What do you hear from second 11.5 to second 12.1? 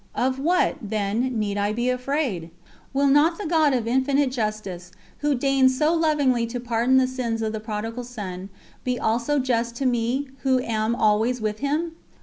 Him"?